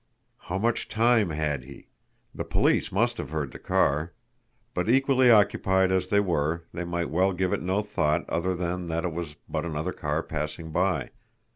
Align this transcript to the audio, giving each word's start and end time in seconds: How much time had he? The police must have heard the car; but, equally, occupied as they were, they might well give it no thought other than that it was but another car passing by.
How 0.39 0.57
much 0.57 0.87
time 0.87 1.29
had 1.29 1.63
he? 1.65 1.85
The 2.33 2.43
police 2.43 2.91
must 2.91 3.19
have 3.19 3.29
heard 3.29 3.51
the 3.51 3.59
car; 3.59 4.13
but, 4.73 4.89
equally, 4.89 5.29
occupied 5.29 5.91
as 5.91 6.07
they 6.07 6.19
were, 6.19 6.63
they 6.73 6.83
might 6.85 7.11
well 7.11 7.33
give 7.33 7.53
it 7.53 7.61
no 7.61 7.83
thought 7.83 8.27
other 8.27 8.55
than 8.55 8.87
that 8.87 9.05
it 9.05 9.13
was 9.13 9.35
but 9.47 9.63
another 9.63 9.93
car 9.93 10.23
passing 10.23 10.71
by. 10.71 11.11